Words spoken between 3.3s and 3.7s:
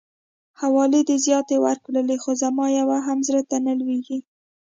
ته